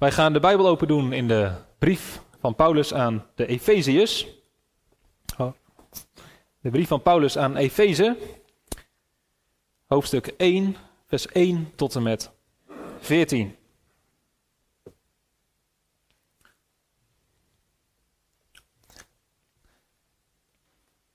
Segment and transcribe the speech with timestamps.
[0.00, 4.26] Wij gaan de Bijbel open doen in de brief van Paulus aan de Efeziërs.
[5.38, 5.52] Oh.
[6.60, 8.16] De brief van Paulus aan Efeze,
[9.86, 10.76] hoofdstuk 1,
[11.06, 12.30] vers 1 tot en met
[13.00, 13.56] 14.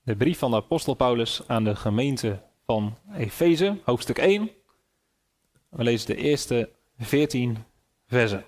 [0.02, 4.50] De brief van de apostel Paulus aan de gemeente van Efeze, hoofdstuk 1.
[5.68, 7.64] We lezen de eerste 14
[8.06, 8.44] versen.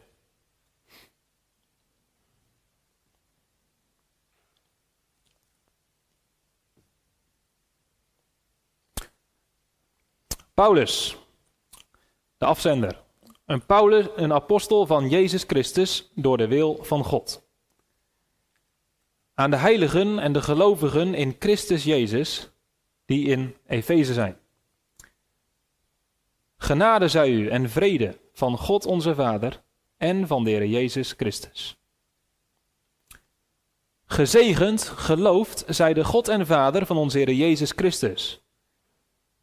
[10.58, 11.16] Paulus,
[12.38, 13.00] de afzender.
[13.46, 17.42] Een Paulus, een apostel van Jezus Christus door de wil van God.
[19.34, 22.50] Aan de heiligen en de gelovigen in Christus Jezus,
[23.04, 24.38] die in Efeze zijn.
[26.56, 29.62] Genade zij u en vrede van God onze Vader
[29.96, 31.76] en van de Heer Jezus Christus.
[34.06, 38.42] Gezegend, geloofd zij de God en Vader van onze Heer Jezus Christus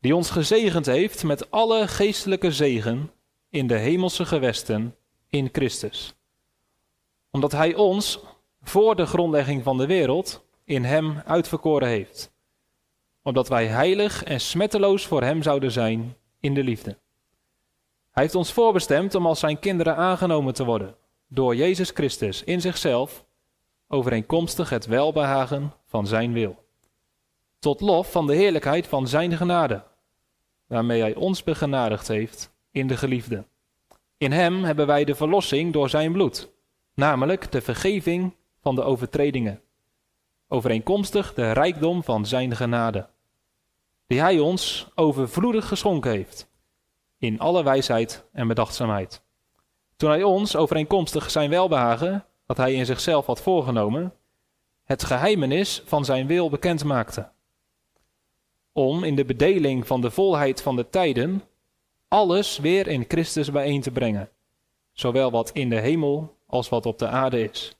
[0.06, 3.11] die ons gezegend heeft met alle geestelijke zegen
[3.50, 4.95] in de hemelse gewesten
[5.30, 6.16] in Christus.
[7.31, 8.20] Omdat Hij ons
[8.62, 12.31] voor de grondlegging van de wereld in Hem uitverkoren heeft.
[13.22, 16.97] Omdat wij heilig en smetteloos voor Hem zouden zijn in de liefde.
[18.12, 20.95] Hij heeft ons voorbestemd om als Zijn kinderen aangenomen te worden
[21.28, 23.25] door Jezus Christus in zichzelf,
[23.88, 26.64] overeenkomstig het welbehagen van Zijn wil.
[27.59, 29.94] Tot lof van de heerlijkheid van Zijn genade
[30.67, 33.45] waarmee Hij ons begenadigd heeft in de geliefde.
[34.17, 36.52] In Hem hebben wij de verlossing door Zijn bloed,
[36.94, 39.61] namelijk de vergeving van de overtredingen,
[40.47, 43.07] overeenkomstig de rijkdom van Zijn genade,
[44.07, 46.49] die Hij ons overvloedig geschonken heeft,
[47.17, 49.23] in alle wijsheid en bedachtzaamheid.
[49.95, 54.13] Toen Hij ons, overeenkomstig Zijn welbehagen, dat Hij in zichzelf had voorgenomen,
[54.83, 57.33] het geheimenis van Zijn wil bekend maakte
[58.78, 61.44] om in de bedeling van de volheid van de tijden
[62.08, 64.30] alles weer in Christus bijeen te brengen,
[64.91, 67.78] zowel wat in de hemel als wat op de aarde is.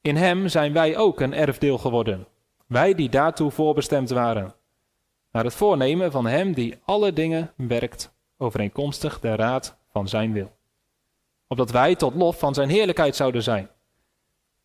[0.00, 2.26] In Hem zijn wij ook een erfdeel geworden,
[2.66, 4.54] wij die daartoe voorbestemd waren,
[5.32, 10.52] naar het voornemen van Hem die alle dingen werkt overeenkomstig de raad van Zijn wil,
[11.46, 13.68] opdat wij tot lof van Zijn heerlijkheid zouden zijn,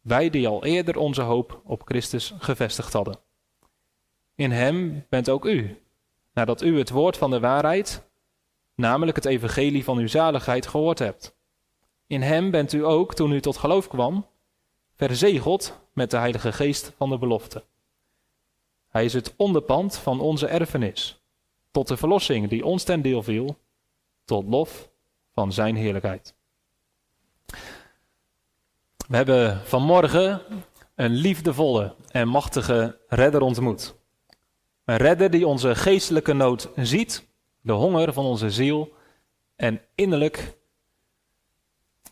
[0.01, 3.24] wij die al eerder onze hoop op Christus gevestigd hadden.
[4.35, 5.81] In hem bent ook u,
[6.33, 8.03] nadat u het woord van de waarheid,
[8.75, 11.35] namelijk het evangelie van uw zaligheid, gehoord hebt.
[12.07, 14.25] In hem bent u ook, toen u tot geloof kwam,
[14.95, 17.63] verzegeld met de Heilige Geest van de belofte.
[18.89, 21.21] Hij is het onderpand van onze erfenis,
[21.71, 23.57] tot de verlossing die ons ten deel viel,
[24.25, 24.89] tot lof
[25.33, 26.35] van Zijn heerlijkheid.
[29.07, 30.41] We hebben vanmorgen
[30.95, 33.94] een liefdevolle en machtige redder ontmoet.
[34.85, 37.27] Een redder die onze geestelijke nood ziet,
[37.61, 38.93] de honger van onze ziel
[39.55, 40.57] en innerlijk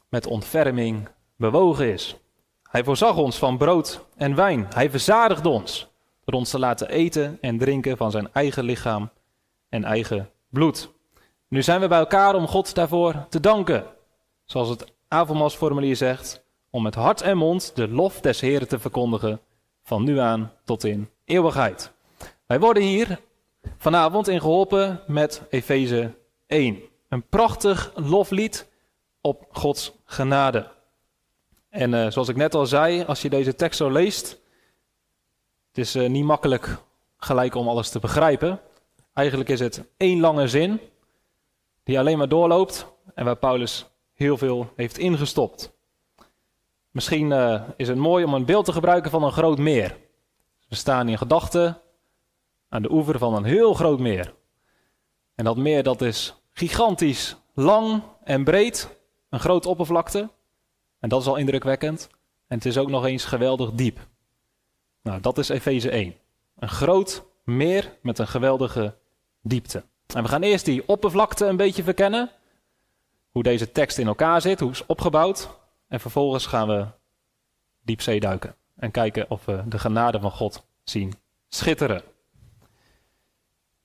[0.10, 2.16] met ontferming bewogen is.
[2.64, 4.68] Hij voorzag ons van brood en wijn.
[4.74, 5.88] Hij verzadigde ons
[6.26, 9.10] door ons te laten eten en drinken van zijn eigen lichaam
[9.70, 10.92] en eigen bloed.
[11.48, 13.86] Nu zijn we bij elkaar om God daarvoor te danken.
[14.46, 19.40] Zoals het avondmaalsformulier zegt, om met hart en mond de lof des Heren te verkondigen,
[19.84, 21.94] van nu aan tot in eeuwigheid.
[22.46, 23.20] Wij worden hier
[23.78, 26.16] vanavond in geholpen met Efeze
[26.48, 26.82] 1.
[27.10, 28.70] Een prachtig loflied
[29.22, 30.72] op Gods genade.
[31.70, 34.30] En uh, zoals ik net al zei, als je deze tekst zo leest,
[35.68, 36.78] het is uh, niet makkelijk
[37.18, 38.60] gelijk om alles te begrijpen.
[39.14, 40.80] Eigenlijk is het één lange zin
[41.84, 45.72] die alleen maar doorloopt en waar Paulus heel veel heeft ingestopt.
[46.92, 49.98] Misschien uh, is het mooi om een beeld te gebruiken van een groot meer.
[50.68, 51.82] We staan in gedachten
[52.74, 54.34] aan de oever van een heel groot meer.
[55.36, 58.98] En dat meer dat is gigantisch lang en breed,
[59.30, 60.30] een grote oppervlakte.
[61.00, 62.10] En dat is al indrukwekkend.
[62.48, 64.08] En het is ook nog eens geweldig diep.
[65.02, 66.16] Nou, dat is Efeze 1.
[66.60, 68.96] Een groot meer met een geweldige
[69.42, 69.84] diepte.
[70.16, 72.32] En we gaan eerst die oppervlakte een beetje verkennen.
[73.32, 75.50] Hoe deze tekst in elkaar zit, hoe is opgebouwd.
[75.88, 76.86] En vervolgens gaan we
[77.82, 78.56] diepzee duiken.
[78.76, 81.14] En kijken of we de genade van God zien
[81.50, 82.13] schitteren.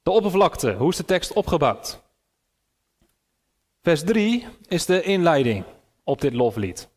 [0.03, 2.01] De oppervlakte, hoe is de tekst opgebouwd?
[3.83, 5.65] Vers 3 is de inleiding
[6.05, 6.89] op dit loflied.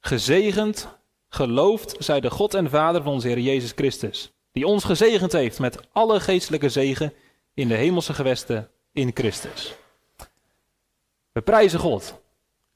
[0.00, 0.88] Gezegend,
[1.28, 5.58] geloofd zij de God en Vader van onze Heer Jezus Christus, die ons gezegend heeft
[5.58, 7.12] met alle geestelijke zegen
[7.54, 9.74] in de hemelse gewesten in Christus.
[11.32, 12.22] We prijzen God.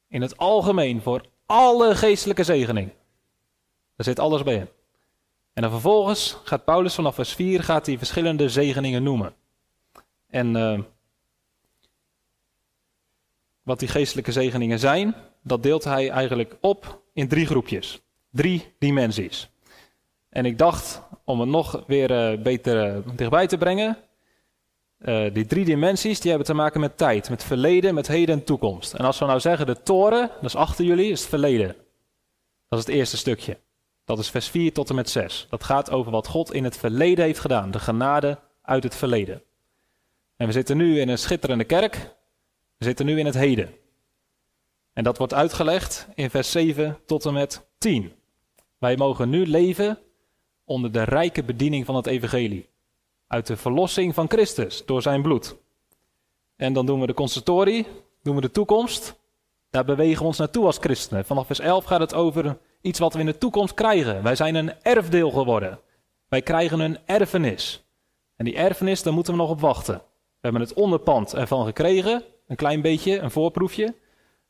[0.08, 2.90] In het algemeen voor alle geestelijke zegening.
[3.96, 4.68] Daar zit alles bij in.
[5.52, 9.34] En dan vervolgens gaat Paulus vanaf vers 4 gaat hij verschillende zegeningen noemen.
[10.30, 10.78] En uh,
[13.62, 18.00] wat die geestelijke zegeningen zijn, dat deelt hij eigenlijk op in drie groepjes.
[18.30, 19.50] Drie dimensies.
[20.28, 23.96] En ik dacht, om het nog weer uh, beter uh, dichtbij te brengen,
[25.32, 28.94] die drie dimensies die hebben te maken met tijd, met verleden, met heden en toekomst.
[28.94, 31.76] En als we nou zeggen de toren, dat is achter jullie, is het verleden.
[32.68, 33.58] Dat is het eerste stukje.
[34.04, 35.46] Dat is vers 4 tot en met 6.
[35.50, 39.42] Dat gaat over wat God in het verleden heeft gedaan, de genade uit het verleden.
[40.38, 41.94] En we zitten nu in een schitterende kerk.
[42.76, 43.74] We zitten nu in het heden.
[44.92, 48.12] En dat wordt uitgelegd in vers 7 tot en met 10.
[48.78, 49.98] Wij mogen nu leven
[50.64, 52.68] onder de rijke bediening van het evangelie.
[53.26, 55.56] Uit de verlossing van Christus door zijn bloed.
[56.56, 57.86] En dan doen we de consultorie,
[58.22, 59.14] doen we de toekomst.
[59.70, 61.24] Daar bewegen we ons naartoe als christenen.
[61.24, 64.22] Vanaf vers 11 gaat het over iets wat we in de toekomst krijgen.
[64.22, 65.80] Wij zijn een erfdeel geworden.
[66.28, 67.84] Wij krijgen een erfenis.
[68.36, 70.02] En die erfenis, daar moeten we nog op wachten.
[70.40, 73.94] We hebben het onderpand ervan gekregen, een klein beetje, een voorproefje.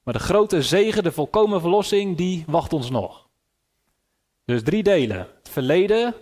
[0.02, 3.28] Maar de grote zegen, de volkomen verlossing, die wacht ons nog.
[4.44, 5.18] Dus drie delen.
[5.18, 6.14] Het verleden,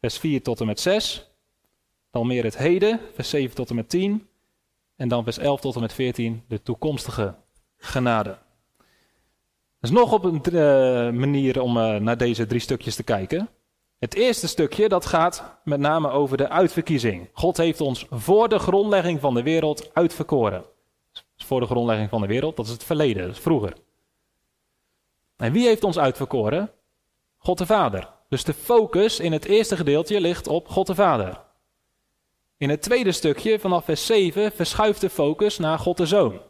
[0.00, 1.30] vers 4 tot en met 6.
[2.10, 4.28] Dan meer het heden, vers 7 tot en met 10.
[4.96, 7.34] En dan vers 11 tot en met 14, de toekomstige
[7.76, 8.38] genade.
[9.80, 13.48] Dat is nog op een uh, manier om uh, naar deze drie stukjes te kijken.
[13.98, 17.28] Het eerste stukje dat gaat met name over de uitverkiezing.
[17.32, 20.64] God heeft ons voor de grondlegging van de wereld uitverkoren.
[21.36, 23.72] Voor de grondlegging van de wereld, dat is het verleden, dat is vroeger.
[25.36, 26.70] En wie heeft ons uitverkoren?
[27.38, 28.08] God de Vader.
[28.28, 31.40] Dus de focus in het eerste gedeelte ligt op God de Vader.
[32.56, 36.40] In het tweede stukje, vanaf vers 7, verschuift de focus naar God de Zoon.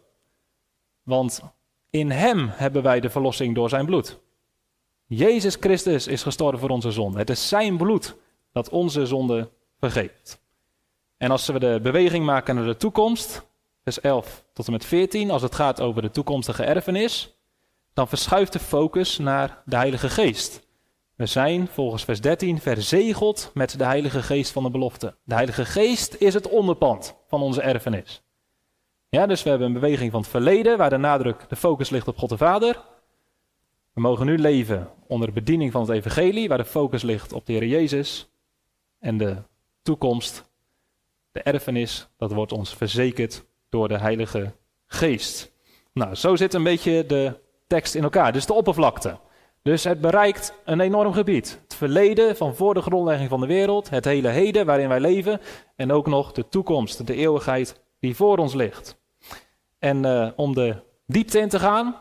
[1.03, 1.43] Want
[1.91, 4.19] in Hem hebben wij de verlossing door zijn bloed.
[5.10, 7.19] Jezus Christus is gestorven voor onze zonde.
[7.19, 8.16] Het is zijn bloed
[8.52, 10.40] dat onze zonde vergeeft.
[11.16, 13.46] En als we de beweging maken naar de toekomst,
[13.82, 17.38] vers 11 tot en met 14, als het gaat over de toekomstige erfenis,
[17.93, 20.66] dan verschuift de focus naar de Heilige Geest.
[21.14, 25.16] We zijn volgens vers 13 verzegeld met de Heilige Geest van de belofte.
[25.25, 28.22] De Heilige Geest is het onderpand van onze erfenis.
[29.08, 32.08] Ja, dus we hebben een beweging van het verleden, waar de nadruk, de focus ligt
[32.08, 32.81] op God de Vader.
[33.99, 37.47] We mogen nu leven onder de bediening van het Evangelie, waar de focus ligt op
[37.47, 38.29] de Heer Jezus.
[38.99, 39.37] En de
[39.83, 40.50] toekomst,
[41.33, 44.53] de erfenis, dat wordt ons verzekerd door de Heilige
[44.87, 45.53] Geest.
[45.93, 48.33] Nou, zo zit een beetje de tekst in elkaar.
[48.33, 49.19] Dus de oppervlakte.
[49.62, 51.61] Dus het bereikt een enorm gebied.
[51.62, 55.41] Het verleden van voor de grondlegging van de wereld, het hele heden waarin wij leven
[55.77, 59.01] en ook nog de toekomst, de eeuwigheid die voor ons ligt.
[59.79, 61.97] En uh, om de diepte in te gaan,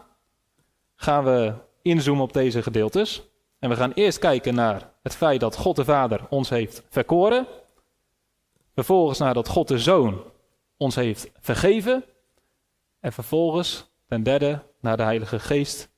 [0.96, 3.24] gaan we inzoomen op deze gedeeltes.
[3.60, 7.48] En we gaan eerst kijken naar het feit dat God de Vader ons heeft verkoren.
[8.74, 10.24] Vervolgens naar dat God de Zoon
[10.78, 12.06] ons heeft vergeven.
[13.00, 15.90] En vervolgens ten derde naar de Heilige Geest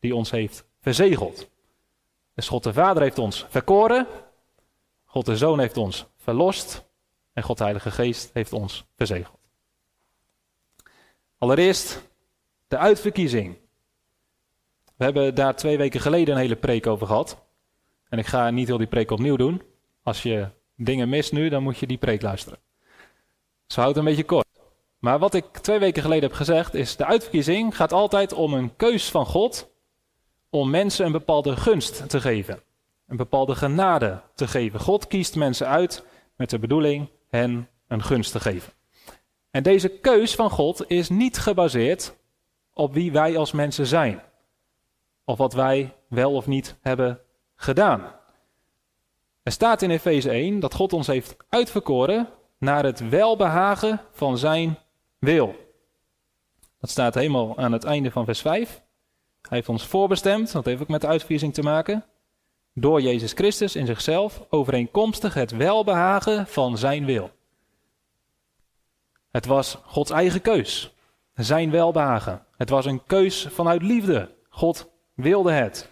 [0.00, 1.50] die ons heeft verzegeld.
[2.34, 4.06] Dus God de Vader heeft ons verkoren.
[5.04, 6.84] God de Zoon heeft ons verlost.
[7.32, 9.38] En God de Heilige Geest heeft ons verzegeld.
[11.38, 12.02] Allereerst
[12.68, 13.56] de uitverkiezing.
[14.96, 17.44] We hebben daar twee weken geleden een hele preek over gehad.
[18.08, 19.62] En ik ga niet heel die preek opnieuw doen.
[20.02, 22.58] Als je dingen mist nu, dan moet je die preek luisteren.
[23.66, 24.46] Zo houdt een beetje kort.
[24.98, 28.76] Maar wat ik twee weken geleden heb gezegd is, de uitverkiezing gaat altijd om een
[28.76, 29.70] keus van God
[30.50, 32.62] om mensen een bepaalde gunst te geven.
[33.06, 34.80] Een bepaalde genade te geven.
[34.80, 36.04] God kiest mensen uit
[36.36, 38.72] met de bedoeling hen een gunst te geven.
[39.50, 42.14] En deze keus van God is niet gebaseerd
[42.72, 44.22] op wie wij als mensen zijn.
[45.28, 47.20] Of wat wij wel of niet hebben
[47.56, 48.12] gedaan.
[49.42, 52.28] Er staat in Efeze 1 dat God ons heeft uitverkoren
[52.58, 54.78] naar het welbehagen van zijn
[55.18, 55.54] wil.
[56.80, 58.82] Dat staat helemaal aan het einde van vers 5.
[59.40, 62.04] Hij heeft ons voorbestemd, dat heeft ook met de uitverkiezing te maken,
[62.72, 67.30] door Jezus Christus in zichzelf, overeenkomstig het welbehagen van zijn wil.
[69.30, 70.94] Het was Gods eigen keus,
[71.34, 72.44] zijn welbehagen.
[72.56, 74.34] Het was een keus vanuit liefde.
[74.48, 75.90] God wilde het.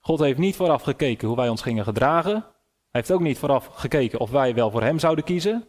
[0.00, 2.32] God heeft niet vooraf gekeken hoe wij ons gingen gedragen.
[2.32, 2.42] Hij
[2.90, 5.68] heeft ook niet vooraf gekeken of wij wel voor hem zouden kiezen.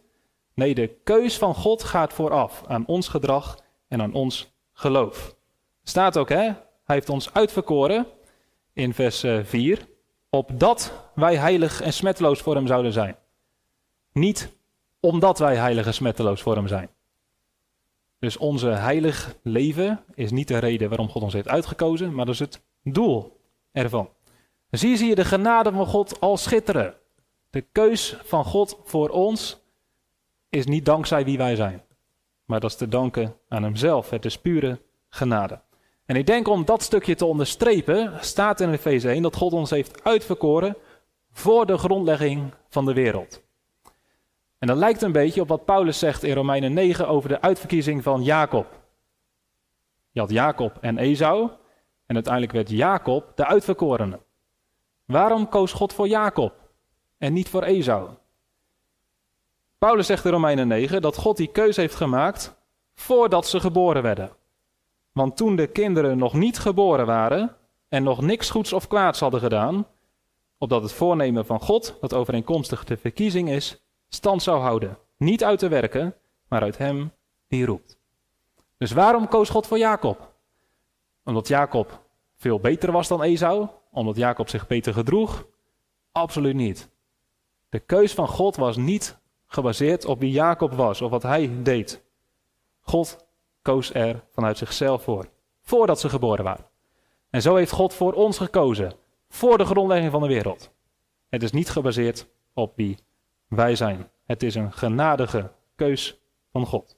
[0.54, 5.36] Nee, de keus van God gaat vooraf aan ons gedrag en aan ons geloof.
[5.82, 6.42] Staat ook, hè?
[6.84, 8.06] Hij heeft ons uitverkoren
[8.72, 9.84] in vers 4, eh,
[10.30, 13.16] opdat wij heilig en smetteloos voor hem zouden zijn.
[14.12, 14.56] Niet
[15.00, 16.90] omdat wij heilig en smetteloos voor hem zijn.
[18.26, 22.34] Dus onze heilig leven is niet de reden waarom God ons heeft uitgekozen, maar dat
[22.34, 23.40] is het doel
[23.72, 24.08] ervan.
[24.70, 26.94] Hier zie je de genade van God al schitteren.
[27.50, 29.58] De keus van God voor ons
[30.48, 31.82] is niet dankzij wie wij zijn,
[32.44, 34.10] maar dat is te danken aan Hemzelf.
[34.10, 35.60] Het is pure genade.
[36.06, 39.70] En ik denk om dat stukje te onderstrepen, staat in Efeze 1 dat God ons
[39.70, 40.76] heeft uitverkoren
[41.32, 43.42] voor de grondlegging van de wereld.
[44.66, 48.02] En dat lijkt een beetje op wat Paulus zegt in Romeinen 9 over de uitverkiezing
[48.02, 48.66] van Jacob.
[50.10, 51.50] Je had Jacob en Esau
[52.06, 54.20] en uiteindelijk werd Jacob de uitverkorene.
[55.04, 56.52] Waarom koos God voor Jacob
[57.18, 58.08] en niet voor Esau?
[59.78, 62.56] Paulus zegt in Romeinen 9 dat God die keuze heeft gemaakt
[62.94, 64.30] voordat ze geboren werden.
[65.12, 67.56] Want toen de kinderen nog niet geboren waren
[67.88, 69.86] en nog niks goeds of kwaads hadden gedaan,
[70.58, 73.80] opdat het voornemen van God, dat overeenkomstig de verkiezing is,
[74.16, 74.98] stand zou houden.
[75.16, 76.14] Niet uit te werken,
[76.48, 77.12] maar uit hem
[77.48, 77.98] die roept.
[78.78, 80.34] Dus waarom koos God voor Jacob?
[81.24, 82.02] Omdat Jacob
[82.36, 83.68] veel beter was dan Esau?
[83.90, 85.46] Omdat Jacob zich beter gedroeg?
[86.12, 86.88] Absoluut niet.
[87.68, 92.02] De keus van God was niet gebaseerd op wie Jacob was of wat hij deed.
[92.80, 93.26] God
[93.62, 95.28] koos er vanuit zichzelf voor,
[95.62, 96.66] voordat ze geboren waren.
[97.30, 98.92] En zo heeft God voor ons gekozen,
[99.28, 100.70] voor de grondlegging van de wereld.
[101.28, 102.98] Het is niet gebaseerd op wie
[103.48, 104.10] wij zijn.
[104.26, 106.20] Het is een genadige keus
[106.52, 106.96] van God.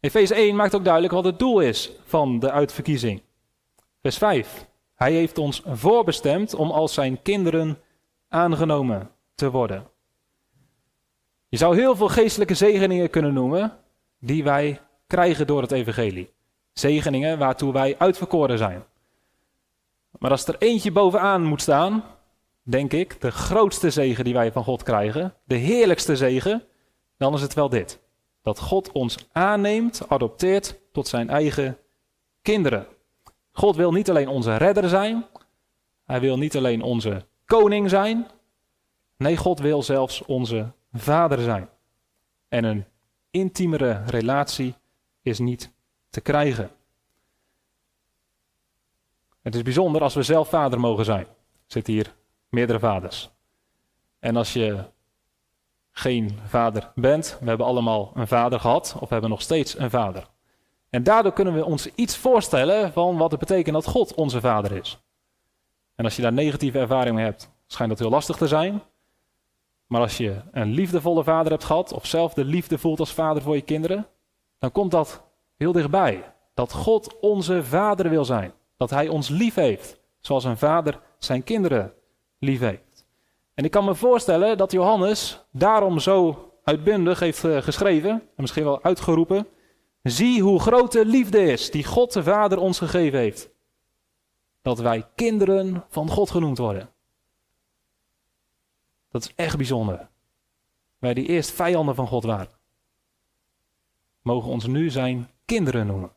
[0.00, 3.22] Efeze 1 maakt ook duidelijk wat het doel is van de uitverkiezing.
[4.02, 4.66] Vers 5.
[4.94, 7.78] Hij heeft ons voorbestemd om als zijn kinderen
[8.28, 9.86] aangenomen te worden.
[11.48, 13.76] Je zou heel veel geestelijke zegeningen kunnen noemen
[14.18, 16.32] die wij krijgen door het evangelie.
[16.72, 18.84] Zegeningen waartoe wij uitverkoren zijn.
[20.18, 22.04] Maar als er eentje bovenaan moet staan,
[22.70, 26.64] denk ik, de grootste zegen die wij van God krijgen, de heerlijkste zegen,
[27.16, 28.00] dan is het wel dit.
[28.42, 31.78] Dat God ons aanneemt, adopteert tot zijn eigen
[32.42, 32.86] kinderen.
[33.52, 35.26] God wil niet alleen onze redder zijn,
[36.04, 38.26] hij wil niet alleen onze koning zijn,
[39.16, 41.68] nee, God wil zelfs onze vader zijn.
[42.48, 42.84] En een
[43.30, 44.74] intiemere relatie
[45.22, 45.72] is niet
[46.10, 46.70] te krijgen.
[49.42, 51.26] Het is bijzonder als we zelf vader mogen zijn.
[51.66, 52.16] Zitten hier
[52.48, 53.30] meerdere vaders.
[54.18, 54.84] En als je
[55.90, 59.90] geen vader bent, we hebben allemaal een vader gehad of we hebben nog steeds een
[59.90, 60.28] vader.
[60.90, 64.72] En daardoor kunnen we ons iets voorstellen van wat het betekent dat God onze vader
[64.72, 64.98] is.
[65.94, 68.82] En als je daar negatieve ervaring mee hebt, schijnt dat heel lastig te zijn.
[69.86, 73.42] Maar als je een liefdevolle vader hebt gehad, of zelf de liefde voelt als vader
[73.42, 74.06] voor je kinderen,
[74.58, 75.22] dan komt dat
[75.56, 76.32] heel dichtbij.
[76.54, 78.52] Dat God onze vader wil zijn.
[78.76, 81.92] Dat hij ons lief heeft, zoals een vader zijn kinderen
[82.38, 82.60] lief.
[83.54, 88.64] En ik kan me voorstellen dat Johannes daarom zo uitbundig heeft eh, geschreven, en misschien
[88.64, 89.46] wel uitgeroepen,
[90.02, 93.50] zie hoe groot de liefde is die God de Vader ons gegeven heeft.
[94.62, 96.90] Dat wij kinderen van God genoemd worden.
[99.10, 100.08] Dat is echt bijzonder.
[100.98, 102.58] Wij die eerst vijanden van God waren,
[104.22, 106.12] mogen ons nu zijn kinderen noemen.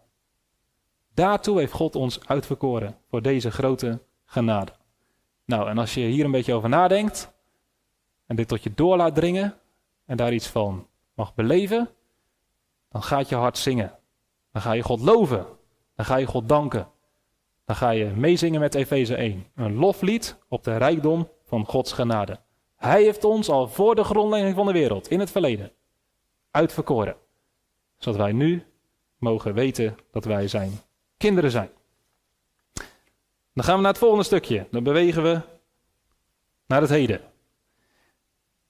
[1.13, 4.71] Daartoe heeft God ons uitverkoren voor deze grote genade.
[5.51, 7.31] Nou, en als je hier een beetje over nadenkt
[8.25, 9.57] en dit tot je door laat dringen
[10.05, 11.89] en daar iets van mag beleven,
[12.89, 13.97] dan gaat je hart zingen.
[14.51, 15.45] Dan ga je God loven.
[15.95, 16.87] Dan ga je God danken.
[17.65, 19.45] Dan ga je meezingen met Efeze 1.
[19.55, 22.39] Een loflied op de rijkdom van Gods genade.
[22.75, 25.71] Hij heeft ons al voor de grondlegging van de wereld, in het verleden,
[26.51, 27.15] uitverkoren.
[27.97, 28.65] Zodat wij nu
[29.17, 30.71] mogen weten dat wij zijn
[31.17, 31.69] kinderen zijn.
[33.53, 34.67] Dan gaan we naar het volgende stukje.
[34.71, 35.41] Dan bewegen we
[36.65, 37.21] naar het heden.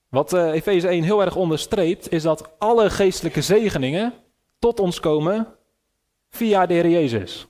[0.10, 4.14] Wat uh, Efeze 1 heel erg onderstreept, is dat alle geestelijke zegeningen
[4.60, 5.48] tot ons komen
[6.30, 7.48] via de Heer Jezus.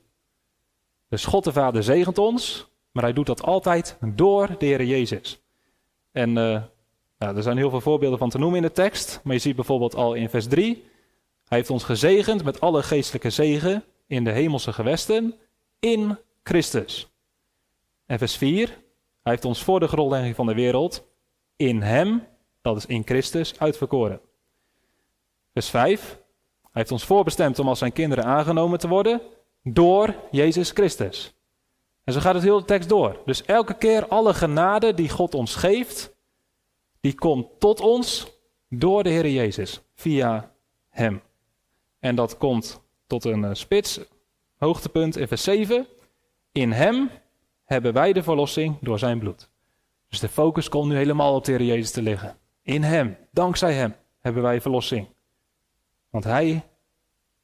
[1.10, 5.42] Dus God de Vader zegent ons, maar hij doet dat altijd door de Heer Jezus.
[6.12, 6.62] En uh,
[7.18, 9.56] nou, er zijn heel veel voorbeelden van te noemen in de tekst, maar je ziet
[9.56, 10.84] bijvoorbeeld al in vers 3,
[11.48, 15.36] hij heeft ons gezegend met alle geestelijke zegen in de hemelse gewesten
[15.80, 17.11] in Christus.
[18.12, 21.08] En vers 4, hij heeft ons voor de grondlegging van de wereld
[21.56, 22.27] in hem,
[22.62, 24.22] dat is in Christus, uitverkoren.
[25.53, 26.20] Vers 5,
[26.62, 29.22] hij heeft ons voorbestemd om als zijn kinderen aangenomen te worden
[29.63, 31.34] door Jezus Christus.
[32.03, 33.22] En zo gaat het heel de tekst door.
[33.25, 36.15] Dus elke keer alle genade die God ons geeft,
[37.00, 38.27] die komt tot ons
[38.70, 40.51] door de Heer Jezus, via
[40.89, 41.22] Hem.
[42.00, 44.00] En dat komt tot een eh, spits,
[44.58, 45.88] hoogtepunt in vers 7.
[46.51, 47.10] In Hem
[47.72, 49.50] hebben wij de verlossing door Zijn bloed.
[50.10, 52.38] Dus de focus komt nu helemaal op de Heer Jezus te liggen.
[52.63, 55.08] In Hem, dankzij Hem, hebben wij verlossing.
[56.10, 56.63] Want Hij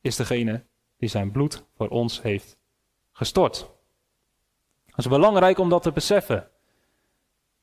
[0.01, 0.63] is degene
[0.97, 2.57] die zijn bloed voor ons heeft
[3.11, 3.69] gestort.
[4.85, 6.47] Het is belangrijk om dat te beseffen.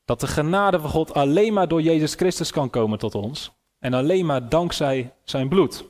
[0.05, 3.51] Dat de genade van God alleen maar door Jezus Christus kan komen tot ons.
[3.79, 5.85] En alleen maar dankzij zijn bloed.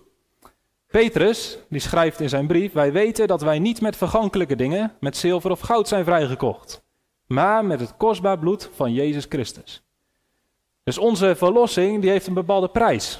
[0.87, 5.17] Petrus, die schrijft in zijn brief: Wij weten dat wij niet met vergankelijke dingen, met
[5.17, 6.83] zilver of goud zijn vrijgekocht.
[7.27, 9.83] Maar met het kostbaar bloed van Jezus Christus.
[10.83, 13.19] Dus onze verlossing die heeft een bepaalde prijs.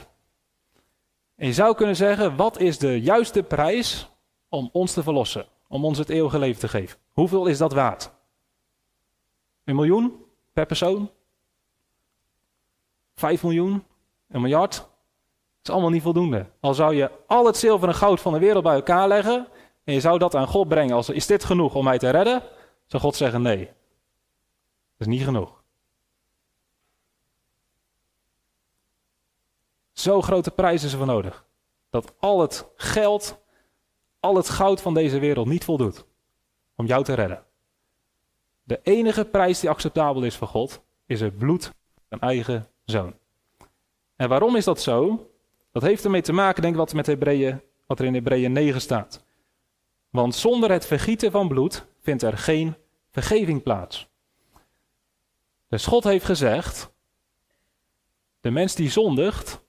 [1.36, 4.10] En je zou kunnen zeggen: wat is de juiste prijs
[4.50, 5.46] om ons te verlossen?
[5.68, 7.00] Om ons het eeuwige leven te geven?
[7.12, 8.12] Hoeveel is dat waard?
[9.64, 11.12] Een miljoen per persoon?
[13.16, 13.84] Vijf miljoen?
[14.28, 14.88] Een miljard?
[15.66, 16.46] Dat is allemaal niet voldoende.
[16.60, 19.48] Al zou je al het zilver en goud van de wereld bij elkaar leggen
[19.84, 22.44] en je zou dat aan God brengen als is dit genoeg om mij te redden,
[22.86, 23.66] zou God zeggen nee.
[23.66, 23.74] Dat
[24.98, 25.64] is niet genoeg.
[29.92, 31.46] Zo grote prijs is er voor nodig.
[31.90, 33.38] Dat al het geld,
[34.20, 36.06] al het goud van deze wereld niet voldoet
[36.76, 37.44] om jou te redden.
[38.64, 41.74] De enige prijs die acceptabel is voor God, is het bloed
[42.10, 43.14] van eigen zoon.
[44.16, 45.30] En waarom is dat zo?
[45.76, 48.82] Dat heeft ermee te maken, denk ik, wat, met Hebreeën, wat er in Hebreeën 9
[48.82, 49.24] staat.
[50.10, 52.76] Want zonder het vergieten van bloed vindt er geen
[53.12, 54.08] vergeving plaats.
[55.68, 56.92] Dus God heeft gezegd:
[58.40, 59.62] de mens die zondigt,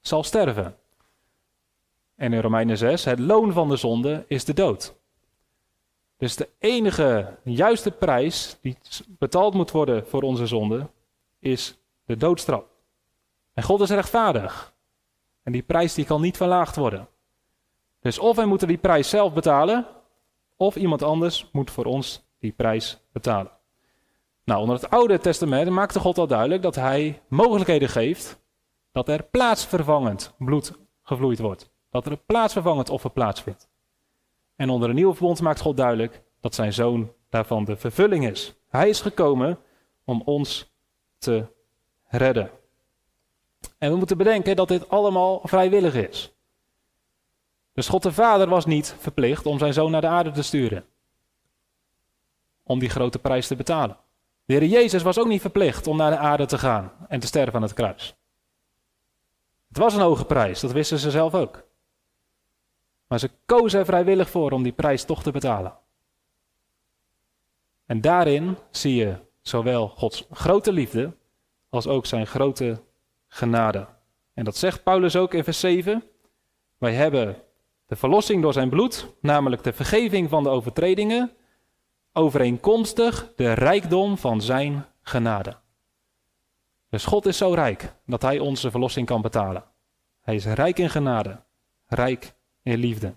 [0.00, 0.76] zal sterven.
[2.14, 4.94] En in Romeinen 6, het loon van de zonde is de dood.
[6.16, 10.90] Dus de enige juiste prijs die betaald moet worden voor onze zonde,
[11.38, 12.64] is de doodstraf.
[13.54, 14.73] En God is rechtvaardig.
[15.44, 17.08] En die prijs die kan niet verlaagd worden.
[18.00, 19.86] Dus of wij moeten die prijs zelf betalen,
[20.56, 23.50] of iemand anders moet voor ons die prijs betalen.
[24.44, 28.42] Nou, onder het Oude Testament maakte God al duidelijk dat hij mogelijkheden geeft
[28.92, 30.72] dat er plaatsvervangend bloed
[31.02, 31.70] gevloeid wordt.
[31.90, 33.68] Dat er een plaatsvervangend offer plaatsvindt.
[34.56, 38.54] En onder een nieuwe verbond maakt God duidelijk dat zijn zoon daarvan de vervulling is.
[38.68, 39.58] Hij is gekomen
[40.04, 40.74] om ons
[41.18, 41.46] te
[42.06, 42.50] redden.
[43.84, 46.32] En we moeten bedenken dat dit allemaal vrijwillig is.
[47.72, 50.84] Dus God de Vader was niet verplicht om zijn zoon naar de aarde te sturen.
[52.62, 53.96] Om die grote prijs te betalen.
[54.44, 57.26] De Heer Jezus was ook niet verplicht om naar de aarde te gaan en te
[57.26, 58.16] sterven aan het kruis.
[59.68, 61.64] Het was een hoge prijs, dat wisten ze zelf ook.
[63.06, 65.78] Maar ze kozen er vrijwillig voor om die prijs toch te betalen.
[67.86, 71.16] En daarin zie je zowel Gods grote liefde
[71.68, 72.82] als ook zijn grote
[73.34, 73.86] genade.
[74.34, 76.02] En dat zegt Paulus ook in vers 7.
[76.78, 77.42] Wij hebben
[77.86, 81.32] de verlossing door zijn bloed, namelijk de vergeving van de overtredingen,
[82.12, 85.56] overeenkomstig de rijkdom van zijn genade.
[86.88, 89.64] Dus God is zo rijk dat hij onze verlossing kan betalen.
[90.20, 91.42] Hij is rijk in genade,
[91.86, 93.14] rijk in liefde.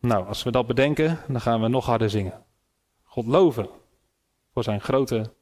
[0.00, 2.44] Nou, als we dat bedenken, dan gaan we nog harder zingen.
[3.02, 3.68] God loven
[4.52, 5.32] voor zijn grote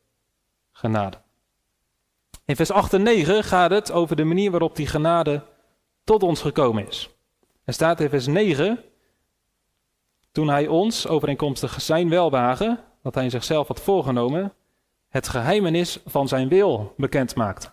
[0.73, 1.19] genade.
[2.51, 5.43] In vers 8 en 9 gaat het over de manier waarop die genade
[6.05, 7.11] tot ons gekomen is.
[7.65, 8.85] Er staat in vers 9,
[10.33, 14.53] toen hij ons, overeenkomstig zijn welwagen, dat hij zichzelf had voorgenomen,
[15.09, 17.71] het geheimenis van zijn wil bekend maakte.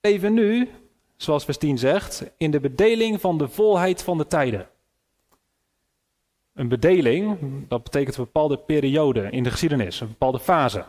[0.00, 0.70] Even nu,
[1.16, 4.68] zoals vers 10 zegt, in de bedeling van de volheid van de tijden.
[6.54, 10.84] Een bedeling, dat betekent een bepaalde periode in de geschiedenis, een bepaalde fase.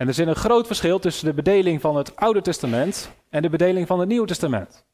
[0.00, 3.48] En er zit een groot verschil tussen de bedeling van het Oude Testament en de
[3.50, 4.84] bedeling van het Nieuwe Testament.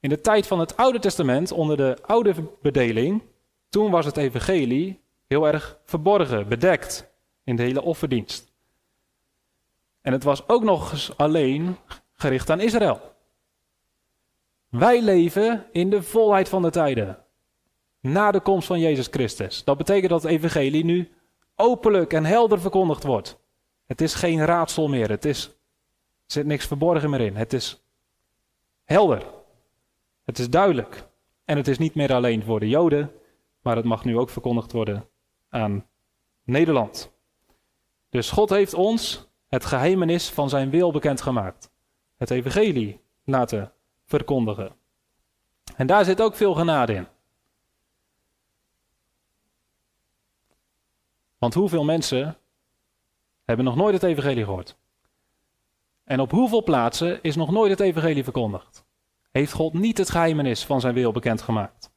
[0.00, 3.22] In de tijd van het Oude Testament, onder de oude bedeling,
[3.68, 7.10] toen was het evangelie heel erg verborgen, bedekt
[7.44, 8.52] in de hele offerdienst.
[10.00, 11.76] En het was ook nog eens alleen
[12.12, 13.00] gericht aan Israël.
[14.68, 17.18] Wij leven in de volheid van de tijden.
[18.00, 19.64] Na de komst van Jezus Christus.
[19.64, 21.12] Dat betekent dat het evangelie nu
[21.56, 23.42] openlijk en helder verkondigd wordt.
[23.86, 25.10] Het is geen raadsel meer.
[25.10, 25.52] Het is, er
[26.26, 27.36] zit niks verborgen meer in.
[27.36, 27.84] Het is
[28.84, 29.26] helder.
[30.24, 31.08] Het is duidelijk.
[31.44, 33.12] En het is niet meer alleen voor de Joden,
[33.60, 35.08] maar het mag nu ook verkondigd worden
[35.48, 35.86] aan
[36.44, 37.12] Nederland.
[38.08, 41.70] Dus God heeft ons het geheimenis van zijn wil bekendgemaakt.
[42.16, 43.72] Het evangelie laten
[44.04, 44.76] verkondigen.
[45.76, 47.06] En daar zit ook veel genade in.
[51.38, 52.36] Want hoeveel mensen
[53.44, 54.76] hebben nog nooit het evangelie gehoord?
[56.04, 58.84] En op hoeveel plaatsen is nog nooit het evangelie verkondigd?
[59.30, 61.90] Heeft God niet het geheimenis van zijn wil bekendgemaakt?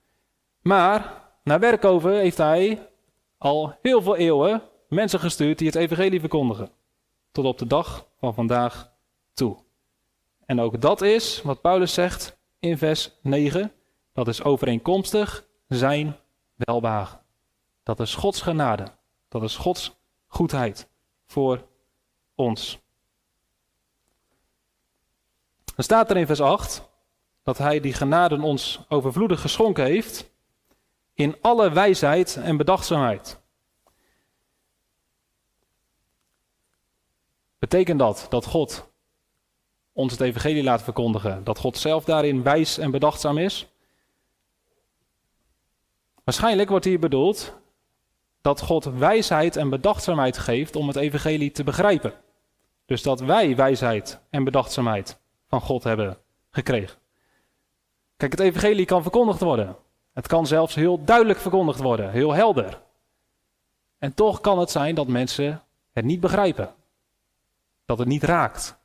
[0.62, 2.90] Maar naar Werkoven heeft hij
[3.38, 6.70] al heel veel eeuwen mensen gestuurd die het evangelie verkondigen.
[7.32, 8.92] Tot op de dag van vandaag
[9.34, 9.58] toe.
[10.46, 13.72] En ook dat is, wat Paulus zegt, in vers 9.
[14.14, 16.16] Dat is overeenkomstig zijn
[16.56, 17.20] welbehagen.
[17.84, 18.88] Dat is Gods genade.
[19.28, 20.90] Dat is Gods goedheid
[21.28, 21.68] voor
[22.36, 22.80] ons.
[25.76, 26.90] Dan staat er in vers 8
[27.44, 30.30] dat hij die genade ons overvloedig geschonken heeft
[31.14, 33.40] in alle wijsheid en bedachtzaamheid.
[37.60, 38.90] Betekent dat dat God
[39.94, 43.68] ons het evangelie laat verkondigen, dat God zelf daarin wijs en bedachtzaam is?
[46.24, 47.56] Waarschijnlijk wordt hier bedoeld
[48.48, 52.14] dat God wijsheid en bedachtzaamheid geeft om het evangelie te begrijpen.
[52.86, 56.18] Dus dat wij wijsheid en bedachtzaamheid van God hebben
[56.50, 56.98] gekregen.
[58.18, 59.76] Kijk, het evangelie kan verkondigd worden.
[60.14, 62.82] Het kan zelfs heel duidelijk verkondigd worden, heel helder.
[63.98, 66.74] En toch kan het zijn dat mensen het niet begrijpen.
[67.86, 68.78] Dat het niet raakt.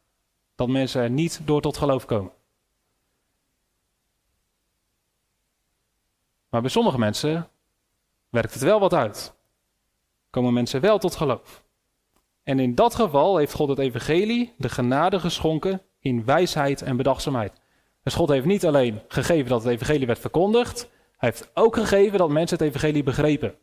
[0.55, 2.33] Dat mensen er niet door tot geloof komen.
[6.48, 7.48] Maar bij sommige mensen
[8.29, 9.40] werkt het wel wat uit.
[10.33, 11.64] Komen mensen wel tot geloof.
[12.42, 17.53] En in dat geval heeft God het evangelie, de genade geschonken in wijsheid en bedachtzaamheid.
[18.03, 22.18] Dus God heeft niet alleen gegeven dat het evangelie werd verkondigd, hij heeft ook gegeven
[22.18, 23.55] dat mensen het evangelie begrepen.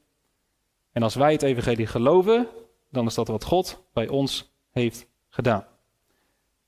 [0.92, 2.48] En als wij het evangelie geloven,
[2.92, 5.66] dan is dat wat God bij ons heeft gedaan.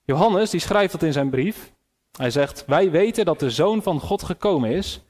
[0.03, 1.73] Johannes die schrijft dat in zijn brief.
[2.17, 5.01] Hij zegt: Wij weten dat de Zoon van God gekomen is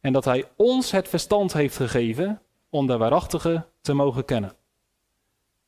[0.00, 4.52] en dat Hij ons het verstand heeft gegeven om de waarachtige te mogen kennen.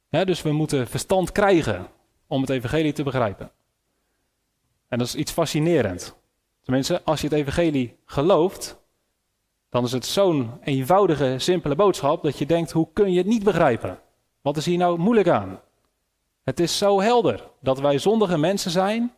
[0.09, 1.87] dus we moeten verstand krijgen
[2.27, 3.51] om het evangelie te begrijpen.
[4.89, 6.17] En dat is iets fascinerend.
[6.63, 8.83] Tenminste, als je het evangelie gelooft,
[9.69, 13.45] dan is het zo'n eenvoudige, simpele boodschap dat je denkt, hoe kun je het niet
[13.45, 13.99] begrijpen?
[14.41, 15.61] Wat is hier nou moeilijk aan?
[16.43, 19.15] Het is zo helder dat wij zondige mensen zijn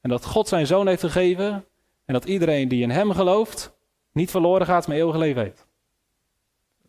[0.00, 1.64] en dat God zijn zoon heeft gegeven
[2.04, 3.72] en dat iedereen die in hem gelooft
[4.12, 5.66] niet verloren gaat, maar eeuwig leven heeft.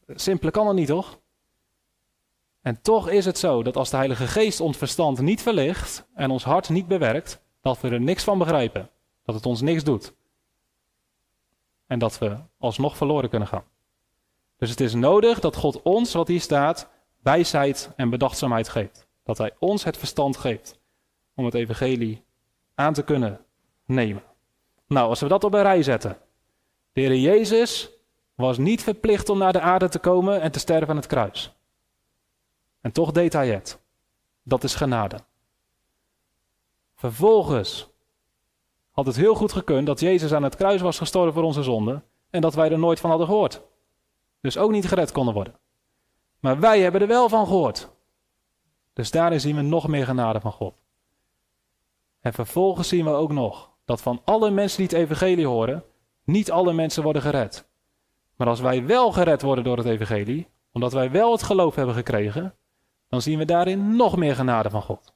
[0.08, 1.20] Simpele kan het niet, toch?
[2.62, 6.30] En toch is het zo dat als de Heilige Geest ons verstand niet verlicht en
[6.32, 8.89] ons hart niet bewerkt, dat we er niks van begrijpen.
[9.26, 10.13] Dat het ons niks doet.
[11.88, 13.63] En dat we alsnog verloren kunnen gaan.
[14.58, 16.89] Dus het is nodig dat God ons, wat hier staat,
[17.21, 19.08] wijsheid en bedachtzaamheid geeft.
[19.24, 20.80] Dat Hij ons het verstand geeft
[21.36, 22.24] om het evangelie
[22.76, 23.39] aan te kunnen
[23.86, 24.24] nemen.
[24.88, 26.17] Nou, als we dat op een rij zetten.
[26.93, 27.89] De Heer Jezus
[28.36, 31.54] was niet verplicht om naar de aarde te komen en te sterven aan het kruis.
[32.82, 33.82] En toch deed hij het.
[34.44, 35.20] Dat is genade.
[36.96, 37.89] Vervolgens
[38.91, 42.04] had het heel goed gekund dat Jezus aan het kruis was gestorven voor onze zonden
[42.30, 43.62] en dat wij er nooit van hadden gehoord.
[44.41, 45.60] Dus ook niet gered konden worden.
[46.39, 47.89] Maar wij hebben er wel van gehoord.
[48.94, 50.82] Dus daarin zien we nog meer genade van God.
[52.20, 55.84] En vervolgens zien we ook nog dat van alle mensen die het evangelie horen,
[56.24, 57.70] niet alle mensen worden gered.
[58.36, 61.96] Maar als wij wel gered worden door het evangelie, omdat wij wel het geloof hebben
[61.96, 62.56] gekregen,
[63.12, 65.13] dan zien we daarin nog meer genade van God.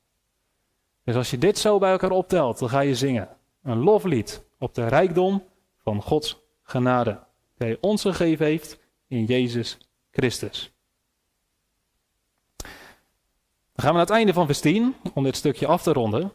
[1.03, 3.29] Dus als je dit zo bij elkaar optelt, dan ga je zingen.
[3.63, 5.43] Een loflied op de rijkdom
[5.77, 7.19] van Gods genade.
[7.57, 9.77] Die hij ons gegeven heeft in Jezus
[10.11, 10.71] Christus.
[13.73, 16.31] Dan gaan we naar het einde van vers 10, om dit stukje af te ronden.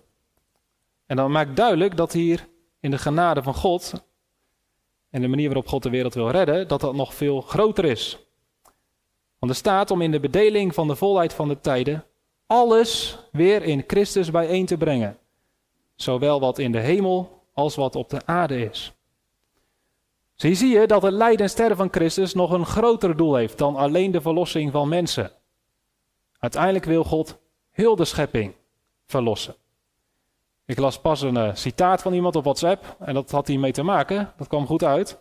[1.07, 2.49] En dan maakt duidelijk dat hier
[2.81, 3.93] in de genade van God
[5.11, 8.19] en de manier waarop God de wereld wil redden, dat dat nog veel groter is.
[9.41, 12.05] Want er staat om in de bedeling van de volheid van de tijden
[12.47, 15.19] alles weer in Christus bijeen te brengen.
[15.95, 18.93] Zowel wat in de hemel als wat op de aarde is.
[20.35, 23.35] Dus hier zie je dat het lijden en sterren van Christus nog een groter doel
[23.35, 25.31] heeft dan alleen de verlossing van mensen.
[26.39, 27.39] Uiteindelijk wil God
[27.71, 28.55] heel de schepping
[29.07, 29.55] verlossen.
[30.65, 33.83] Ik las pas een uh, citaat van iemand op WhatsApp en dat had hiermee te
[33.83, 35.19] maken, dat kwam goed uit.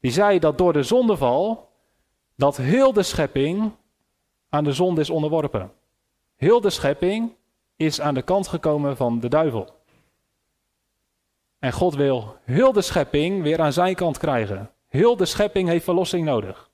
[0.00, 1.68] Die zei dat door de zondeval
[2.36, 3.72] dat heel de schepping
[4.48, 5.72] aan de zonde is onderworpen.
[6.36, 7.34] Heel de schepping
[7.76, 9.82] is aan de kant gekomen van de duivel.
[11.58, 14.70] En God wil heel de schepping weer aan zijn kant krijgen.
[14.88, 16.70] Heel de schepping heeft verlossing nodig.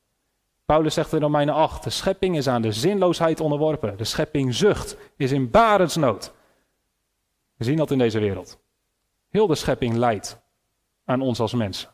[0.64, 3.96] Paulus zegt in Romeinen 8, de schepping is aan de zinloosheid onderworpen.
[3.96, 6.32] De schepping zucht, is in barensnood.
[7.56, 8.58] We zien dat in deze wereld.
[9.28, 10.40] Heel de schepping lijdt
[11.04, 11.88] aan ons als mensen.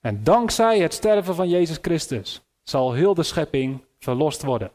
[0.00, 4.70] En dankzij het sterven van Jezus Christus zal heel de schepping verlost worden.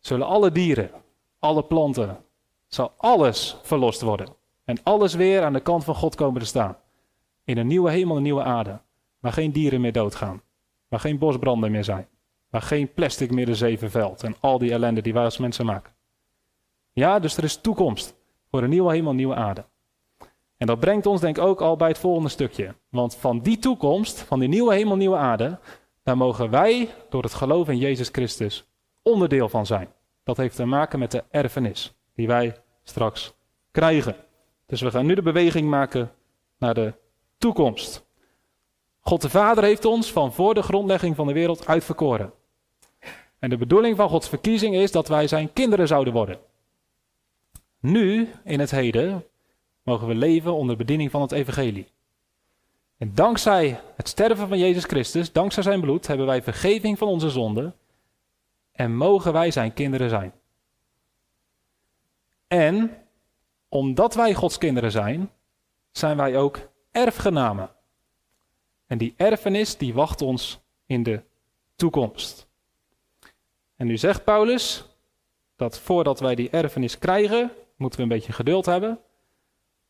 [0.00, 0.90] Zullen alle dieren,
[1.38, 2.24] alle planten,
[2.68, 4.28] zal alles verlost worden.
[4.64, 6.76] En alles weer aan de kant van God komen te staan.
[7.44, 8.80] In een nieuwe hemel en nieuwe aarde.
[9.18, 10.42] Waar geen dieren meer doodgaan.
[10.88, 12.08] Waar geen bosbranden meer zijn.
[12.50, 14.22] Waar geen plastic meer de zee vervuilt.
[14.22, 15.92] En al die ellende die wij als mensen maken.
[16.92, 18.14] Ja, dus er is toekomst
[18.50, 19.64] voor een nieuwe hemel en nieuwe aarde.
[20.64, 22.74] En dat brengt ons denk ik ook al bij het volgende stukje.
[22.88, 25.58] Want van die toekomst, van die nieuwe hemel, nieuwe aarde,
[26.02, 28.66] daar mogen wij door het geloof in Jezus Christus
[29.02, 29.88] onderdeel van zijn.
[30.22, 33.34] Dat heeft te maken met de erfenis die wij straks
[33.70, 34.16] krijgen.
[34.66, 36.10] Dus we gaan nu de beweging maken
[36.58, 36.94] naar de
[37.38, 38.06] toekomst.
[39.00, 42.32] God de Vader heeft ons van voor de grondlegging van de wereld uitverkoren.
[43.38, 46.38] En de bedoeling van Gods verkiezing is dat wij zijn kinderen zouden worden.
[47.80, 49.24] Nu, in het heden,
[49.84, 51.92] mogen we leven onder bediening van het evangelie.
[52.98, 57.30] En dankzij het sterven van Jezus Christus, dankzij zijn bloed, hebben wij vergeving van onze
[57.30, 57.74] zonden
[58.72, 60.32] en mogen wij zijn kinderen zijn.
[62.46, 62.96] En
[63.68, 65.30] omdat wij Gods kinderen zijn,
[65.90, 66.58] zijn wij ook
[66.90, 67.70] erfgenamen.
[68.86, 71.22] En die erfenis die wacht ons in de
[71.76, 72.46] toekomst.
[73.76, 74.84] En nu zegt Paulus
[75.56, 79.00] dat voordat wij die erfenis krijgen, moeten we een beetje geduld hebben.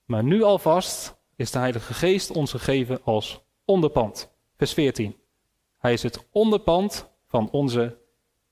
[0.04, 4.32] Maar nu alvast is de Heilige Geest ons gegeven als onderpand.
[4.56, 5.16] Vers 14.
[5.78, 7.96] Hij is het onderpand van onze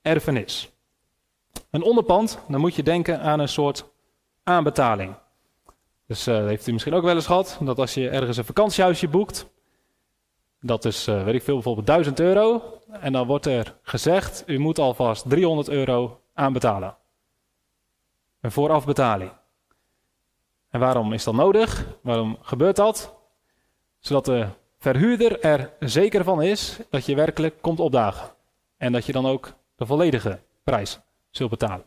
[0.03, 0.71] erfenis.
[1.71, 3.91] Een onderpand, dan moet je denken aan een soort
[4.43, 5.15] aanbetaling.
[6.07, 9.09] Dus uh, heeft u misschien ook wel eens gehad, dat als je ergens een vakantiehuisje
[9.09, 9.51] boekt,
[10.61, 12.63] dat is, uh, weet ik veel, bijvoorbeeld 1000 euro.
[12.91, 16.97] En dan wordt er gezegd, u moet alvast 300 euro aanbetalen.
[18.41, 19.33] Een voorafbetaling.
[20.73, 21.87] En waarom is dat nodig?
[22.01, 23.15] Waarom gebeurt dat?
[23.99, 24.47] Zodat de
[24.79, 28.31] verhuurder er zeker van is dat je werkelijk komt opdagen.
[28.77, 31.85] En dat je dan ook de volledige prijs zult betalen.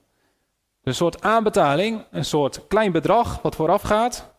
[0.84, 4.34] Een soort aanbetaling, een soort klein bedrag wat vooraf gaat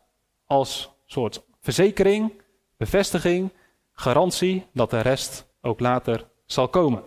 [0.47, 2.43] als soort verzekering,
[2.77, 3.53] bevestiging,
[3.93, 7.03] garantie dat de rest ook later zal komen.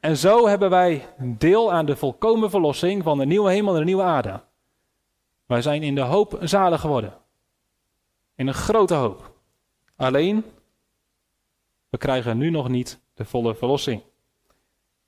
[0.00, 3.84] En zo hebben wij deel aan de volkomen verlossing van de nieuwe hemel en de
[3.84, 4.40] nieuwe aarde.
[5.52, 7.14] Wij zijn in de hoop zalig geworden.
[8.34, 9.32] In een grote hoop.
[9.96, 10.44] Alleen,
[11.88, 14.02] we krijgen nu nog niet de volle verlossing.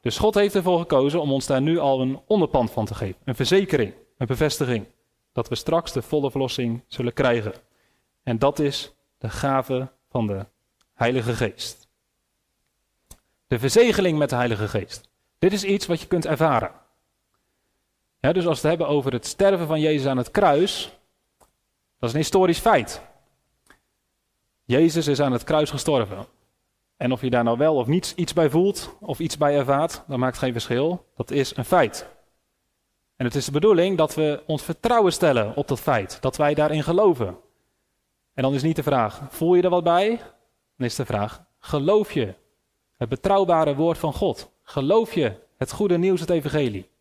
[0.00, 3.20] Dus God heeft ervoor gekozen om ons daar nu al een onderpand van te geven.
[3.24, 4.87] Een verzekering, een bevestiging.
[5.33, 7.54] Dat we straks de volle verlossing zullen krijgen.
[8.22, 10.46] En dat is de gave van de
[10.94, 11.88] Heilige Geest.
[13.46, 15.09] De verzegeling met de Heilige Geest.
[15.38, 16.84] Dit is iets wat je kunt ervaren.
[18.33, 20.99] Dus als we het hebben over het sterven van Jezus aan het kruis,
[21.99, 23.03] dat is een historisch feit.
[24.65, 26.27] Jezus is aan het kruis gestorven.
[26.97, 30.03] En of je daar nou wel of niet iets bij voelt of iets bij ervaart,
[30.09, 31.07] dat maakt geen verschil.
[31.15, 32.07] Dat is een feit.
[33.17, 36.55] En het is de bedoeling dat we ons vertrouwen stellen op dat feit, dat wij
[36.55, 37.37] daarin geloven.
[38.35, 40.09] En dan is niet de vraag, voel je er wat bij?
[40.77, 42.35] Dan is de vraag, geloof je
[42.97, 44.51] het betrouwbare woord van God?
[44.63, 46.93] Geloof je het goede nieuws, het evangelie?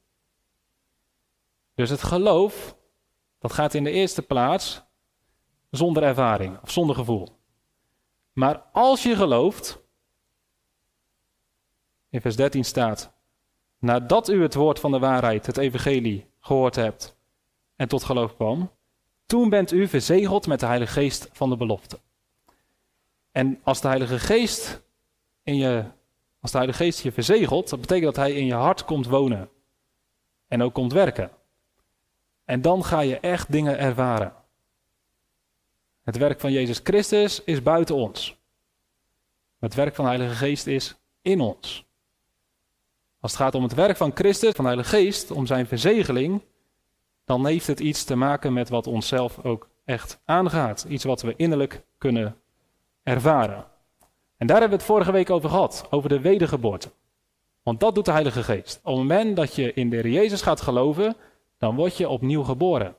[1.76, 2.76] Dus het geloof,
[3.40, 4.84] dat gaat in de eerste plaats
[5.70, 7.28] zonder ervaring of zonder gevoel.
[8.34, 9.82] Maar als je gelooft,
[12.10, 13.14] in vers 13 staat,
[13.80, 17.18] nadat u het woord van de waarheid, het evangelie, gehoord hebt
[17.76, 18.72] en tot geloof kwam,
[19.26, 22.00] toen bent u verzegeld met de Heilige Geest van de belofte.
[23.32, 24.84] En als de Heilige Geest
[25.44, 25.84] in je,
[26.40, 29.50] als de Heilige Geest je verzegelt, dat betekent dat Hij in je hart komt wonen
[30.48, 31.32] en ook komt werken.
[32.45, 34.34] En dan ga je echt dingen ervaren.
[36.03, 38.38] Het werk van Jezus Christus is buiten ons.
[39.60, 41.86] Het werk van de Heilige Geest is in ons.
[43.19, 46.41] Als het gaat om het werk van Christus, van de Heilige Geest, om zijn verzegeling,
[47.25, 50.86] dan heeft het iets te maken met wat onszelf ook echt aangaat.
[50.88, 52.36] Iets wat we innerlijk kunnen
[53.03, 53.65] ervaren.
[54.38, 56.91] En daar hebben we het vorige week over gehad, over de wedergeboorte.
[57.63, 58.79] Want dat doet de Heilige Geest.
[58.84, 61.15] Op het moment dat je in de Heer Jezus gaat geloven,
[61.63, 62.95] dan word je opnieuw geboren.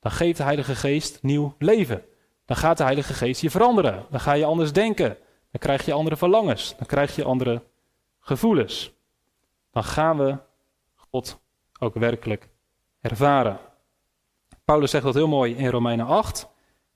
[0.00, 2.04] Dan geeft de Heilige Geest nieuw leven.
[2.44, 4.06] Dan gaat de Heilige Geest je veranderen.
[4.10, 5.08] Dan ga je anders denken.
[5.50, 6.76] Dan krijg je andere verlangens.
[6.76, 7.62] Dan krijg je andere
[8.20, 8.92] gevoelens.
[9.70, 10.38] Dan gaan we
[10.94, 11.40] God
[11.78, 12.48] ook werkelijk
[13.00, 13.58] ervaren.
[14.64, 16.48] Paulus zegt dat heel mooi in Romeinen 8.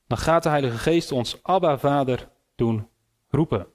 [0.06, 2.88] Dan gaat de Heilige Geest ons Abba Vader doen
[3.28, 3.66] roepen.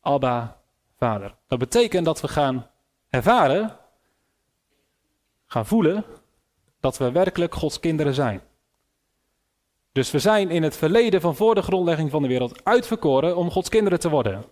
[0.00, 0.60] Abba
[0.98, 1.34] Vader.
[1.46, 2.70] Dat betekent dat we gaan
[3.10, 3.78] ervaren,
[5.46, 6.04] gaan voelen
[6.80, 8.40] dat we werkelijk Gods kinderen zijn.
[9.92, 13.50] Dus we zijn in het verleden van voor de grondlegging van de wereld uitverkoren om
[13.50, 14.44] Gods kinderen te worden.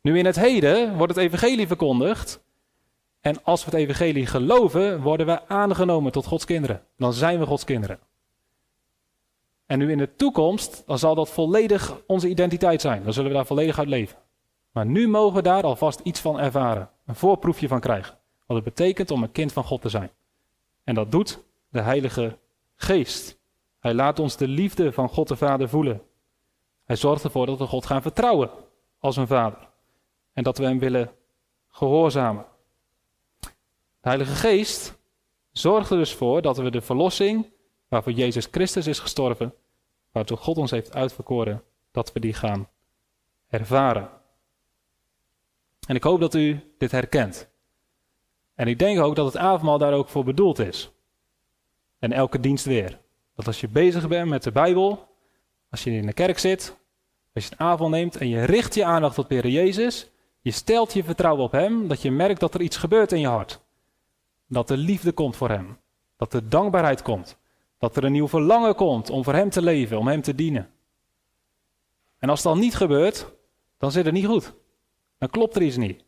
[0.00, 2.44] Nu in het heden wordt het evangelie verkondigd.
[3.20, 6.82] En als we het evangelie geloven, worden we aangenomen tot Gods kinderen.
[6.96, 7.98] Dan zijn we Gods kinderen.
[9.66, 13.04] En nu in de toekomst, dan zal dat volledig onze identiteit zijn.
[13.04, 14.18] Dan zullen we daar volledig uit leven.
[14.72, 16.90] Maar nu mogen we daar alvast iets van ervaren.
[17.06, 18.18] Een voorproefje van krijgen.
[18.46, 20.10] Wat het betekent om een kind van God te zijn.
[20.84, 22.38] En dat doet de Heilige
[22.76, 23.38] Geest.
[23.78, 26.02] Hij laat ons de liefde van God de Vader voelen.
[26.84, 28.50] Hij zorgt ervoor dat we God gaan vertrouwen
[28.98, 29.68] als een Vader.
[30.32, 31.10] En dat we Hem willen
[31.70, 32.44] gehoorzamen.
[33.40, 33.50] De
[34.00, 34.98] Heilige Geest
[35.52, 37.50] zorgt er dus voor dat we de verlossing,
[37.88, 39.54] waarvoor Jezus Christus is gestorven,
[40.12, 42.68] waartoe God ons heeft uitverkoren, dat we die gaan
[43.48, 44.08] ervaren.
[45.86, 47.48] En ik hoop dat u dit herkent.
[48.54, 50.90] En ik denk ook dat het avondmaal daar ook voor bedoeld is.
[51.98, 53.00] En elke dienst weer.
[53.34, 55.08] Dat als je bezig bent met de Bijbel,
[55.70, 56.76] als je in de kerk zit,
[57.34, 60.50] als je een avond neemt en je richt je aandacht op de Heer Jezus, je
[60.50, 63.60] stelt je vertrouwen op Hem, dat je merkt dat er iets gebeurt in je hart.
[64.48, 65.78] Dat er liefde komt voor Hem.
[66.16, 67.36] Dat er dankbaarheid komt.
[67.78, 70.70] Dat er een nieuw verlangen komt om voor Hem te leven, om Hem te dienen.
[72.18, 73.32] En als dat niet gebeurt,
[73.78, 74.54] dan zit het niet goed.
[75.18, 76.04] Dan klopt er iets niet.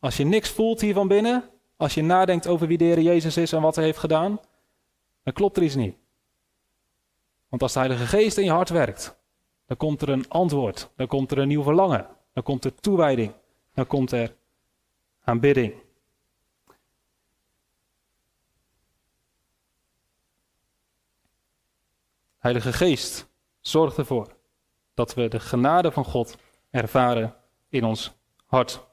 [0.00, 1.44] Als je niks voelt hier van binnen,
[1.76, 4.40] als je nadenkt over wie de Jezus is en wat Hij heeft gedaan,
[5.22, 5.96] dan klopt er iets niet.
[7.48, 9.16] Want als de Heilige Geest in je hart werkt,
[9.66, 13.32] dan komt er een antwoord, dan komt er een nieuw verlangen, dan komt er toewijding,
[13.74, 14.36] dan komt er
[15.24, 15.74] aanbidding.
[22.38, 23.28] Heilige Geest
[23.60, 24.36] zorgt ervoor
[24.94, 26.36] dat we de genade van God
[26.70, 27.34] ervaren
[27.68, 28.12] in ons
[28.44, 28.86] hart.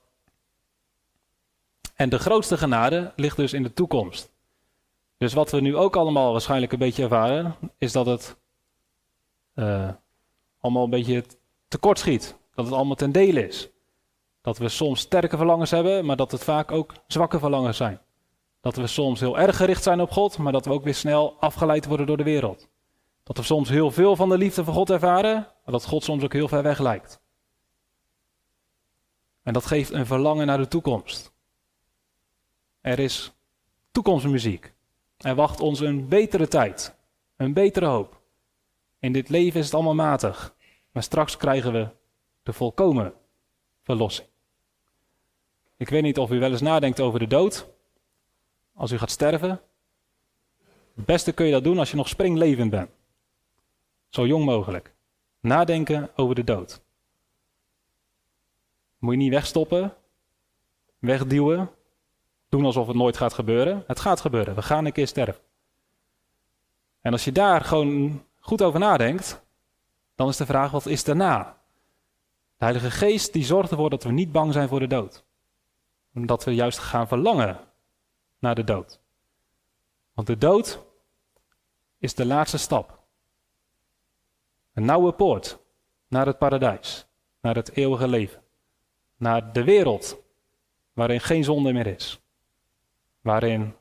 [1.94, 4.32] En de grootste genade ligt dus in de toekomst.
[5.18, 8.38] Dus wat we nu ook allemaal waarschijnlijk een beetje ervaren, is dat het
[9.56, 9.90] uh,
[10.60, 11.24] allemaal een beetje
[11.68, 12.38] tekort schiet.
[12.56, 13.70] Dat het allemaal ten dele is.
[14.42, 18.00] Dat we soms sterke verlangens hebben, maar dat het vaak ook zwakke verlangens zijn.
[18.62, 21.36] Dat we soms heel erg gericht zijn op God, maar dat we ook weer snel
[21.40, 22.70] afgeleid worden door de wereld.
[23.24, 26.24] Dat we soms heel veel van de liefde van God ervaren, maar dat God soms
[26.24, 27.22] ook heel ver weg lijkt.
[29.44, 31.33] En dat geeft een verlangen naar de toekomst.
[32.84, 33.34] Er is
[33.92, 34.74] toekomstmuziek.
[35.18, 36.96] Er wacht ons een betere tijd,
[37.36, 38.22] een betere hoop.
[39.00, 40.56] In dit leven is het allemaal matig,
[40.92, 41.88] maar straks krijgen we
[42.44, 43.14] de volkomen
[43.82, 44.28] verlossing.
[45.78, 47.68] Ik weet niet of u wel eens nadenkt over de dood.
[48.74, 49.62] Als u gaat sterven.
[50.96, 52.90] Het beste kun je dat doen als je nog springlevend bent.
[54.10, 54.94] Zo jong mogelijk.
[55.40, 56.82] Nadenken over de dood.
[58.98, 59.94] Moet je niet wegstoppen,
[61.00, 61.70] wegduwen,
[62.54, 63.84] doen alsof het nooit gaat gebeuren.
[63.88, 65.42] Het gaat gebeuren, we gaan een keer sterven.
[67.02, 69.44] En als je daar gewoon goed over nadenkt,
[70.16, 71.58] dan is de vraag: wat is daarna?
[72.58, 75.24] De Heilige Geest die zorgt ervoor dat we niet bang zijn voor de dood.
[76.12, 77.60] Dat we juist gaan verlangen
[78.40, 79.00] naar de dood.
[80.14, 80.80] Want de dood
[81.98, 83.00] is de laatste stap.
[84.74, 85.60] Een nauwe poort
[86.08, 87.08] naar het paradijs,
[87.42, 88.42] naar het eeuwige leven,
[89.18, 90.18] naar de wereld
[90.94, 92.23] waarin geen zonde meer is,
[93.24, 93.76] waarin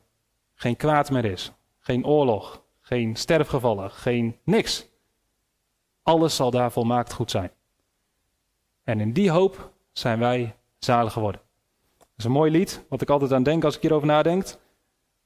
[0.53, 4.87] geen kwaad meer is, geen oorlog, geen sterfgevallen, geen niks.
[6.03, 7.51] Alles zal daar volmaakt goed zijn.
[8.83, 11.41] En in die hoop zijn wij zalig geworden.
[11.97, 14.55] Dat is een mooi lied, wat ik altijd aan denk als ik hierover nadenk.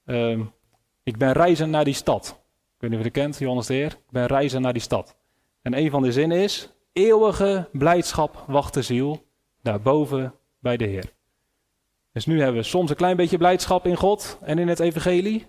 [0.06, 0.40] Uh,
[1.04, 2.28] ik ben reizen naar die stad.
[2.76, 3.92] Ik weet niet of je het kent, Johannes de Heer.
[3.92, 5.18] Ik ben reizen naar die stad.
[5.62, 9.26] En een van de zinnen is: Eeuwige blijdschap wacht de ziel
[9.62, 11.16] daarboven bij de Heer.
[12.18, 15.48] Dus nu hebben we soms een klein beetje blijdschap in God en in het Evangelie.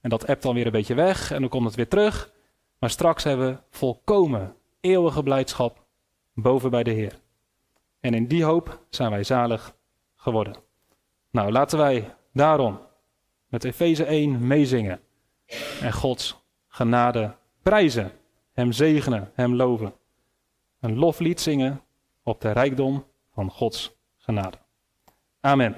[0.00, 2.32] En dat appt dan weer een beetje weg en dan komt het weer terug.
[2.78, 5.84] Maar straks hebben we volkomen eeuwige blijdschap
[6.34, 7.20] boven bij de Heer.
[8.00, 9.74] En in die hoop zijn wij zalig
[10.16, 10.56] geworden.
[11.30, 12.80] Nou, laten wij daarom
[13.46, 15.00] met Efeze 1 meezingen
[15.80, 18.12] en Gods genade prijzen,
[18.52, 19.94] Hem zegenen, Hem loven.
[20.80, 21.80] Een loflied zingen
[22.22, 24.56] op de rijkdom van Gods genade.
[25.40, 25.76] Amen.